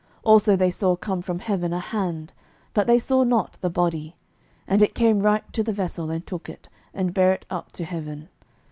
Also 0.23 0.55
they 0.55 0.71
saw 0.71 0.95
come 0.95 1.21
from 1.21 1.37
heaven 1.37 1.71
a 1.71 1.79
hand, 1.79 2.33
but 2.73 2.87
they 2.87 2.97
saw 2.97 3.21
not 3.23 3.59
the 3.61 3.69
body; 3.69 4.15
and 4.67 4.81
it 4.81 4.95
came 4.95 5.19
right 5.19 5.53
to 5.53 5.61
the 5.61 5.71
vessel, 5.73 6.09
and 6.09 6.25
took 6.25 6.49
it, 6.49 6.67
and 6.91 7.13
bare 7.13 7.33
it 7.33 7.45
up 7.51 7.71
to 7.71 7.85
heaven. 7.85 8.27